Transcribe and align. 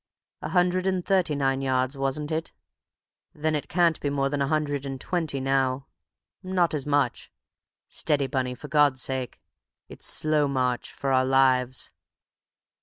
A 0.41 0.49
hundred 0.49 0.87
and 0.87 1.05
thirty 1.05 1.35
nine 1.35 1.61
yards, 1.61 1.95
wasn't 1.95 2.31
it? 2.31 2.53
Then 3.35 3.53
it 3.53 3.67
can't 3.69 3.99
be 3.99 4.09
more 4.09 4.29
than 4.29 4.41
a 4.41 4.47
hundred 4.47 4.83
and 4.83 4.99
twenty 4.99 5.39
now—not 5.39 6.73
as 6.73 6.87
much. 6.87 7.31
Steady, 7.87 8.25
Bunny, 8.25 8.55
for 8.55 8.67
God's 8.67 8.99
sake. 9.03 9.39
It's 9.89 10.07
slow 10.07 10.47
march—for 10.47 11.13
our 11.13 11.25
lives." 11.25 11.91